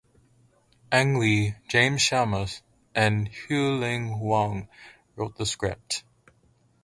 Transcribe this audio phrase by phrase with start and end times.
[0.91, 2.63] Ang Lee, James Schamus,
[2.95, 4.67] and Hui-Ling Wang
[5.15, 6.03] wrote the script.